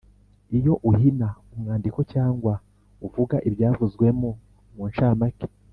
Iyo 0.57 0.73
uhina 0.89 1.27
umwandiko 1.53 1.99
cyangwa 2.13 2.53
uvuga 3.07 3.35
ibyavuzwemo 3.47 4.29
mu 4.75 4.83
nshamake 4.91 5.45